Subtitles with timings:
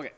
[0.00, 0.12] Okay,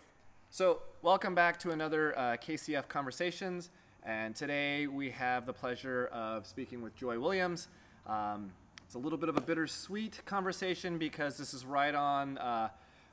[0.48, 3.68] so welcome back to another uh, KCF Conversations,
[4.04, 7.66] and today we have the pleasure of speaking with Joy Williams.
[8.06, 8.52] Um,
[8.86, 12.38] it's a little bit of a bittersweet conversation because this is right on.
[12.38, 12.68] Uh,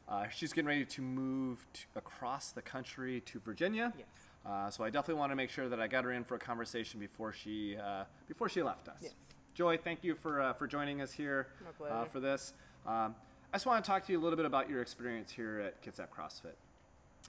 [0.08, 3.92] uh, she's getting ready to move to, across the country to Virginia.
[3.98, 4.06] Yes.
[4.46, 6.40] Uh, so I definitely want to make sure that I got her in for a
[6.40, 9.00] conversation before she uh, before she left us.
[9.02, 9.14] Yes.
[9.56, 11.48] Joy, thank you for uh, for joining us here
[11.90, 12.54] uh, for this.
[12.86, 13.16] Um,
[13.52, 15.84] I just want to talk to you a little bit about your experience here at
[15.84, 16.54] Kitsap CrossFit.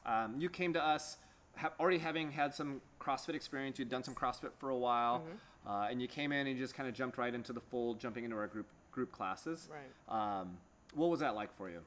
[0.04, 1.16] Um, you came to us
[1.56, 3.78] ha- already having had some CrossFit experience.
[3.78, 5.68] You'd done some CrossFit for a while, Mm-hmm.
[5.70, 8.00] uh, and you came in and you just kind of jumped right into the fold,
[8.00, 9.68] jumping into our group group classes.
[9.70, 10.40] Right.
[10.40, 10.59] Um,
[10.95, 11.80] what was that like for you?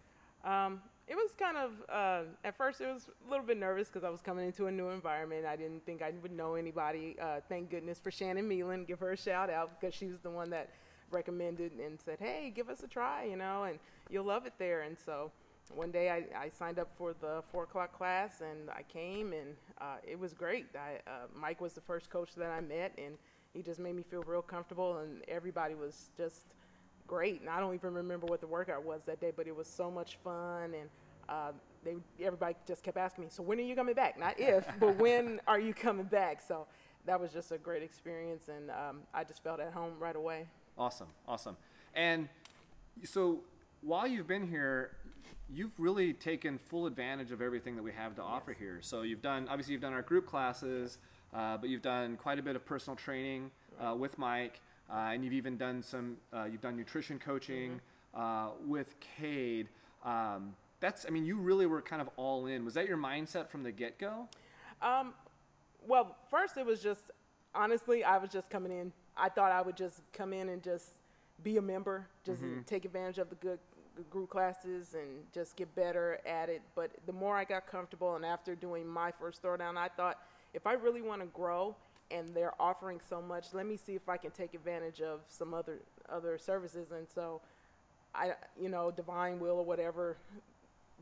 [0.49, 4.03] Um, it was kind of uh, at first it was a little bit nervous because
[4.05, 5.45] I was coming into a new environment.
[5.45, 7.17] I didn't think I would know anybody.
[7.21, 8.87] Uh, thank goodness for Shannon Meelan.
[8.87, 10.69] Give her a shout out because she was the one that
[11.13, 14.81] recommended and said, "Hey, give us a try," you know, and you'll love it there.
[14.81, 15.31] And so
[15.73, 19.55] one day I, I signed up for the four o'clock class and I came and
[19.79, 20.67] uh, it was great.
[20.75, 23.17] I, uh, Mike was the first coach that I met and
[23.53, 26.53] he just made me feel real comfortable and everybody was just
[27.07, 27.41] great.
[27.41, 29.89] And I don't even remember what the workout was that day, but it was so
[29.89, 30.73] much fun.
[30.73, 30.89] And
[31.29, 31.51] uh,
[31.83, 34.19] they, everybody just kept asking me, "So when are you coming back?
[34.19, 36.67] Not if, but when are you coming back?" So
[37.05, 40.47] that was just a great experience, and um, I just felt at home right away.
[40.77, 41.57] Awesome, awesome.
[41.93, 42.27] And
[43.03, 43.41] so
[43.81, 44.91] while you've been here,
[45.53, 48.79] you've really taken full advantage of everything that we have to offer here.
[48.81, 50.97] So you've done obviously you've done our group classes,
[51.33, 55.23] uh, but you've done quite a bit of personal training uh, with Mike, uh, and
[55.23, 57.79] you've even done some uh, you've done nutrition coaching
[58.15, 59.67] uh, with Cade.
[60.03, 62.65] Um, that's I mean you really were kind of all in.
[62.65, 64.27] Was that your mindset from the get go?
[64.81, 65.13] Um,
[65.87, 67.11] well, first it was just
[67.53, 68.91] honestly, I was just coming in.
[69.17, 70.85] I thought I would just come in and just
[71.43, 72.61] be a member, just mm-hmm.
[72.61, 73.59] take advantage of the good
[73.95, 76.61] good group classes and just get better at it.
[76.75, 80.17] But the more I got comfortable, and after doing my first throwdown, I thought
[80.53, 81.75] if I really want to grow
[82.09, 85.53] and they're offering so much, let me see if I can take advantage of some
[85.53, 86.91] other other services.
[86.91, 87.41] And so,
[88.15, 90.17] I you know Divine Will or whatever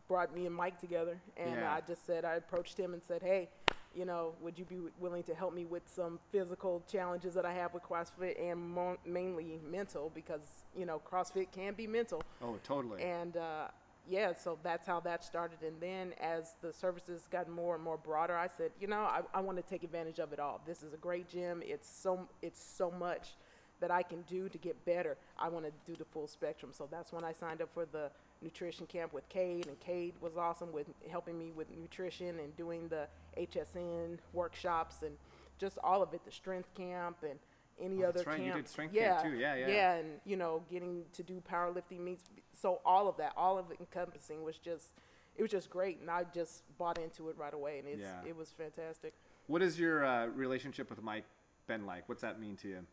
[0.07, 1.73] brought me and Mike together, and Yeah.
[1.73, 3.49] I just said I approached him and said, hey,
[3.95, 7.53] you know, would you be willing to help me with some physical challenges that I
[7.53, 12.57] have with CrossFit and mo- mainly mental because you know CrossFit can be mental, Oh,
[12.63, 13.01] totally.
[13.03, 13.67] and uh,
[14.07, 15.61] yeah, so that's how that started.
[15.61, 19.21] And then as the services got more and more broader, I said, you know, I,
[19.33, 20.59] I want to take advantage of it all.
[20.65, 21.61] This is a great gym.
[21.63, 23.33] It's so it's so much
[23.81, 25.17] that I can do to get better.
[25.39, 26.71] I want to do the full spectrum.
[26.73, 28.11] So that's when I signed up for the
[28.43, 32.87] nutrition camp with Cade, and Cade was awesome with helping me with nutrition and doing
[32.89, 35.15] the HSN workshops and
[35.57, 37.39] just all of it, the strength camp and
[37.79, 39.37] any Oh, other right, you did strength yeah, camp too.
[39.39, 39.67] Yeah, yeah.
[39.67, 42.23] Yeah, and you know, getting to do powerlifting meets.
[42.53, 44.93] So all of that, all of it encompassing was just,
[45.35, 48.21] it was just great, and I just bought into it right away, and it's, Yeah.
[48.27, 49.13] it was fantastic.
[49.47, 51.25] What is your uh, relationship with Mike
[51.67, 52.07] been like?
[52.07, 52.85] What's that mean to you?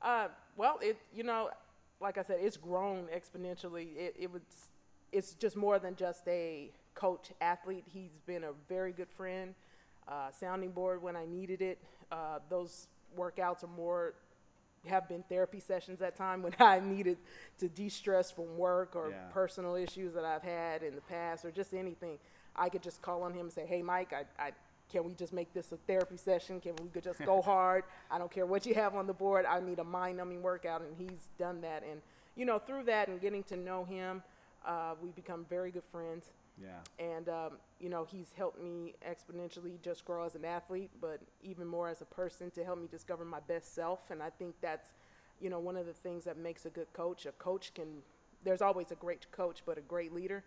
[0.00, 1.50] Uh, well, it you know,
[2.00, 3.96] like I said, it's grown exponentially.
[3.96, 4.42] It, it was,
[5.12, 7.84] it's just more than just a coach athlete.
[7.86, 9.54] He's been a very good friend,
[10.08, 11.78] uh, sounding board when I needed it.
[12.10, 14.14] Uh, those workouts are more
[14.86, 17.18] have been therapy sessions at time when I needed
[17.58, 19.16] to de-stress from work or Yeah.
[19.32, 22.18] personal issues that I've had in the past or just anything.
[22.56, 24.52] I could just call on him and say, "Hey, Mike, I, I
[24.90, 26.60] can we just make this a therapy session?
[26.60, 27.84] Can we could just go hard?
[28.10, 29.46] I don't care what you have on the board.
[29.46, 31.82] I need a mind-numbing workout." And he's done that.
[31.88, 32.02] And
[32.36, 34.22] you know, through that and getting to know him,
[34.66, 36.30] uh, we become very good friends
[36.60, 36.78] Yeah.
[36.98, 41.66] and um, you know he's helped me exponentially just grow as an athlete but even
[41.66, 44.10] more as a person to help me discover my best self.
[44.10, 44.92] And i think that's
[45.40, 47.26] you know one of the things that makes a good coach.
[47.26, 48.02] A coach can
[48.44, 50.44] there's always a great coach but a great leader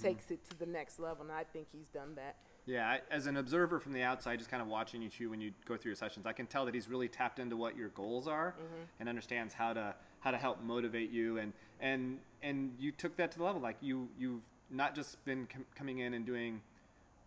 [0.00, 2.36] takes it to the next level and i think he's done that.
[2.66, 5.40] Yeah, I, as an observer from the outside, just kind of watching you two when
[5.40, 7.88] you go through your sessions, I can tell that he's really tapped into what your
[7.88, 8.54] goals are
[9.00, 11.38] and understands how to how to help motivate you.
[11.38, 15.46] And and and you took that to the level like you you've not just been
[15.46, 16.60] com- coming in and doing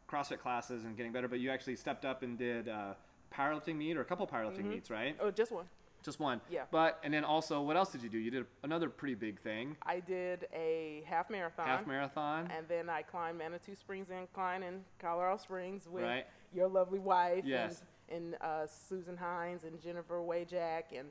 [0.10, 2.94] CrossFit classes and getting better, but you actually stepped up and did uh,
[3.34, 5.16] powerlifting meet or a couple powerlifting meets, right?
[5.22, 5.66] oh just one
[6.04, 6.42] Just one.
[6.50, 6.64] Yeah.
[6.72, 8.18] But and then also, what else did you do?
[8.18, 12.50] You did another pretty big thing, i did a half marathon half marathon.
[12.58, 16.26] and then i climbed manitou springs incline in colorado springs with Right.
[16.54, 17.84] your lovely wife Yes.
[18.10, 21.10] and, and uh, susan hines and jennifer wayjack and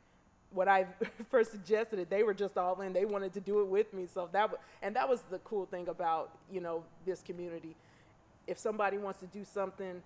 [0.52, 0.86] when I
[1.30, 2.92] first suggested it, they were just all in.
[2.92, 4.06] They wanted to do it with me.
[4.06, 7.76] So that was, and that was the cool thing about you know this community.
[8.46, 10.02] If somebody wants to do something,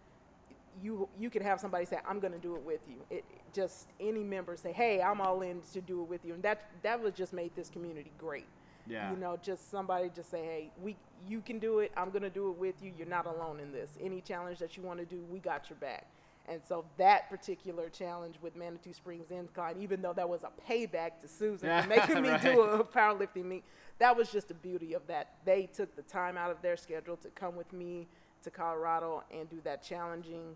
[0.82, 3.88] you you can have somebody say, "I'm going to do it with you." It just
[4.00, 7.00] any member say, "Hey, I'm all in to do it with you," and that that
[7.00, 8.46] was just made this community great.
[8.86, 9.10] Yeah.
[9.10, 10.96] You know, just somebody just say, hey, we,
[11.26, 11.90] you can do it.
[11.96, 12.92] I'm gonna do it with you.
[12.96, 13.96] You're not alone in this.
[14.00, 16.06] Any challenge that you want to do, we got your back.
[16.46, 21.18] And so that particular challenge with Manitou Springs Incline, even though that was a payback
[21.22, 22.42] to Susan for making me right.
[22.42, 23.64] do a powerlifting meet,
[23.98, 25.36] that was just the beauty of that.
[25.46, 28.06] They took the time out of their schedule to come with me
[28.42, 30.54] to Colorado and do that challenging,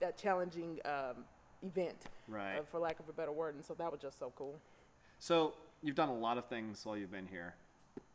[0.00, 1.24] that challenging um,
[1.62, 1.96] event,
[2.28, 2.58] Right.
[2.58, 3.54] uh, for lack of a better word.
[3.54, 4.56] And so that was just so cool.
[5.18, 7.54] So you've done a lot of things while you've been here.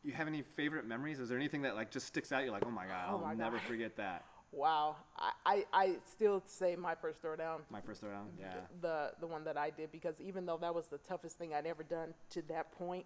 [0.04, 1.20] You have any favorite memories?
[1.20, 2.44] Is there anything that like just sticks out?
[2.44, 3.66] You're like, oh my god, Oh I'll my never God.
[3.66, 4.26] forget that.
[4.52, 8.26] Wow, I, I, I still say my first throwdown My first throwdown.
[8.40, 8.54] Yeah.
[8.82, 11.68] the the one that I did because even though that was the toughest thing I'd
[11.68, 13.06] ever done to that point,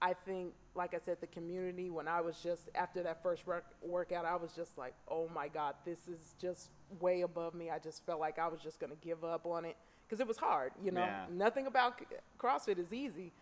[0.00, 3.64] I think, like I said, the community when I was just after that first work,
[3.82, 7.68] workout, I was just like, oh my God, this is just way above me.
[7.68, 10.36] I just felt like I was just gonna give up on it because it was
[10.36, 10.70] hard.
[10.84, 11.26] You know, Yeah.
[11.32, 12.00] nothing about
[12.38, 13.32] CrossFit is easy,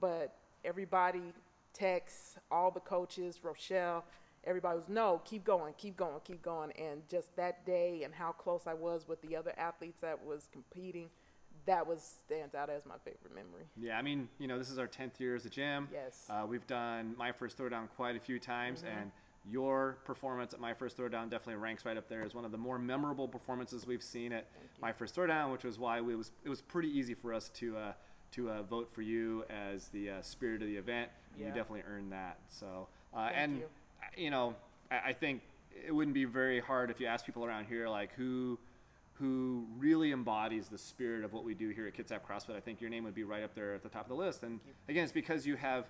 [0.00, 1.32] but everybody,
[1.72, 4.04] Tex, all the coaches, Rochelle.
[4.44, 8.32] Everybody was no, keep going, keep going, keep going, and just that day and how
[8.32, 11.10] close I was with the other athletes that was competing,
[11.66, 13.64] that was stands out as my favorite memory.
[13.80, 15.88] Yeah, I mean, you know, this is our 10th year as a gym.
[15.92, 16.26] Yes.
[16.28, 18.98] Uh, we've done my first throwdown quite a few times, Mm-hmm.
[18.98, 19.10] and
[19.50, 22.58] your performance at my first throwdown definitely ranks right up there as one of the
[22.58, 24.46] more memorable performances we've seen at
[24.80, 27.76] my first throwdown, which was why we was it was pretty easy for us to
[27.76, 27.92] uh,
[28.32, 31.10] to uh, vote for you as the uh, spirit of the event.
[31.36, 32.38] You definitely earned that.
[32.48, 33.64] So, uh, Thank and you.
[34.16, 34.54] You know,
[34.90, 35.42] I, I think
[35.86, 38.58] it wouldn't be very hard if you ask people around here like who
[39.14, 42.56] who really embodies the spirit of what we do here at Kitsap CrossFit.
[42.56, 44.42] I think your name would be right up there at the top of the list.
[44.42, 44.58] And
[44.88, 45.84] again, it's because you have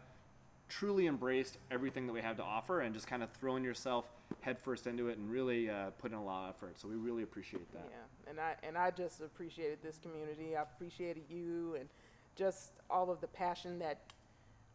[0.69, 4.07] truly embraced everything that we have to offer and just kind of thrown yourself
[4.41, 6.81] headfirst into it and really uh, put in a lot of effort.
[6.81, 7.89] So we really appreciate that.
[7.91, 10.57] Yeah, and I and I just appreciated this community.
[10.57, 11.89] I appreciated you and
[12.37, 14.01] just all of the passion that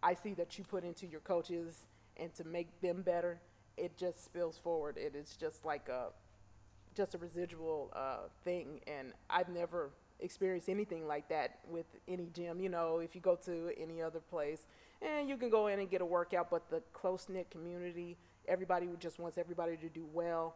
[0.04, 1.86] I see that you put into your coaches
[2.18, 3.40] and to make them better.
[3.78, 4.98] It just spills forward.
[4.98, 6.08] It is just like a
[6.96, 12.60] just a residual uh, thing, and I've never experienced anything like that with any gym.
[12.60, 14.66] You know, if you go to any other place,
[15.02, 18.18] and you can go in and get a workout, but the close knit community,
[18.48, 20.56] everybody just wants everybody to do well.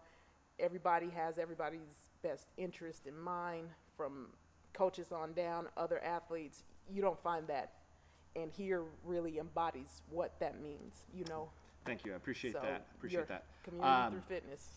[0.59, 4.29] Everybody has everybody's best interest in mind, from
[4.73, 6.63] coaches on down, other athletes.
[6.91, 7.73] You don't find that,
[8.35, 11.05] and here really embodies what that means.
[11.13, 11.49] You know,
[11.85, 12.13] Thank you.
[12.13, 12.85] I appreciate so that.
[12.97, 13.43] Appreciate that.
[13.63, 14.67] Community Um, through fitness.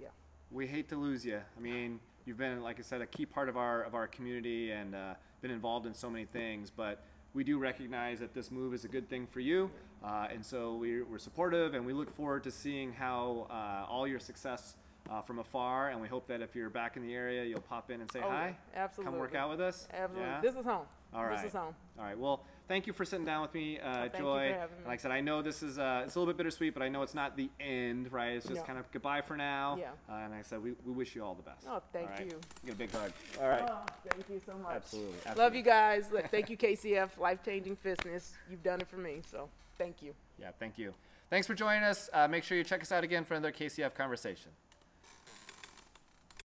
[0.00, 0.08] Yeah.
[0.50, 1.40] we hate to lose you.
[1.56, 4.70] I mean, you've been, like I said, a key part of our of our community
[4.70, 6.70] and uh, been involved in so many things.
[6.70, 7.02] But
[7.34, 9.68] we do recognize that this move is a good thing for you,
[10.04, 14.06] uh, and so we're, we're supportive, and we look forward to seeing how uh, all
[14.06, 14.76] your success
[15.10, 15.90] uh, from afar.
[15.90, 18.20] And we hope that if you're back in the area, you'll pop in and say
[18.22, 18.56] Oh, hi.
[18.76, 19.10] absolutely.
[19.12, 19.88] Come work out with us.
[19.92, 20.22] Absolutely.
[20.30, 20.40] Yeah?
[20.40, 20.86] This is home.
[21.14, 21.36] All right.
[21.36, 21.74] This is home.
[21.98, 22.18] All right.
[22.18, 24.48] Well, thank you for sitting down with me, uh, thank you Joy.
[24.52, 24.84] for having me.
[24.86, 26.88] Like I said, I know this is uh, it's a little bit bittersweet, but I
[26.88, 28.32] know it's not the end, right?
[28.32, 28.66] It's just No.
[28.66, 29.76] kind of goodbye for now.
[29.78, 29.90] Yeah.
[30.08, 31.66] Uh, and like I said, we, we wish you all the best.
[31.68, 32.26] Oh, thank All right?
[32.26, 32.40] you.
[32.66, 33.12] Get a big hug.
[33.40, 33.62] All right.
[33.68, 33.78] Oh,
[34.08, 34.74] thank you so much.
[34.74, 35.14] Absolutely.
[35.36, 36.10] Love you guys.
[36.12, 37.18] Look, Thank you, KCF.
[37.18, 38.32] Life changing fitness.
[38.50, 39.20] You've done it for me.
[39.30, 40.14] So thank you.
[40.40, 40.50] Yeah.
[40.58, 40.94] Thank you.
[41.30, 42.10] Thanks for joining us.
[42.12, 44.50] Uh, make sure you check us out again for another KCF conversation.